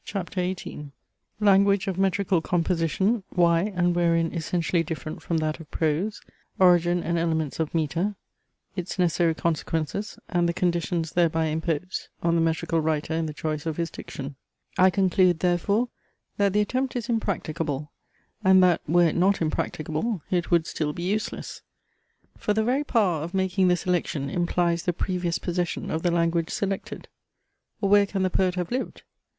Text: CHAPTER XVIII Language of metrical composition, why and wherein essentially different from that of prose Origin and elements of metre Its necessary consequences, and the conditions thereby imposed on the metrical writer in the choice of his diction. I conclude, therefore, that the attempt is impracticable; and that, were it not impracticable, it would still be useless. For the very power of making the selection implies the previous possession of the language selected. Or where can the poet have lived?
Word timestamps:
CHAPTER 0.03 0.41
XVIII 0.41 0.91
Language 1.39 1.85
of 1.87 1.99
metrical 1.99 2.41
composition, 2.41 3.21
why 3.29 3.61
and 3.75 3.95
wherein 3.95 4.33
essentially 4.33 4.81
different 4.81 5.21
from 5.21 5.37
that 5.37 5.59
of 5.59 5.69
prose 5.69 6.21
Origin 6.57 7.03
and 7.03 7.19
elements 7.19 7.59
of 7.59 7.75
metre 7.75 8.15
Its 8.75 8.97
necessary 8.97 9.35
consequences, 9.35 10.17
and 10.27 10.49
the 10.49 10.55
conditions 10.55 11.11
thereby 11.11 11.45
imposed 11.45 12.07
on 12.23 12.33
the 12.33 12.41
metrical 12.41 12.81
writer 12.81 13.13
in 13.13 13.27
the 13.27 13.33
choice 13.35 13.67
of 13.67 13.77
his 13.77 13.91
diction. 13.91 14.37
I 14.75 14.89
conclude, 14.89 15.37
therefore, 15.41 15.89
that 16.37 16.53
the 16.53 16.61
attempt 16.61 16.95
is 16.95 17.07
impracticable; 17.07 17.91
and 18.43 18.63
that, 18.63 18.81
were 18.89 19.05
it 19.05 19.15
not 19.15 19.39
impracticable, 19.39 20.23
it 20.31 20.49
would 20.49 20.65
still 20.65 20.93
be 20.93 21.03
useless. 21.03 21.61
For 22.39 22.55
the 22.55 22.63
very 22.63 22.83
power 22.83 23.21
of 23.21 23.35
making 23.35 23.67
the 23.67 23.77
selection 23.77 24.31
implies 24.31 24.81
the 24.81 24.93
previous 24.93 25.37
possession 25.37 25.91
of 25.91 26.01
the 26.01 26.09
language 26.09 26.49
selected. 26.49 27.07
Or 27.81 27.89
where 27.89 28.07
can 28.07 28.23
the 28.23 28.31
poet 28.31 28.55
have 28.55 28.71
lived? 28.71 29.03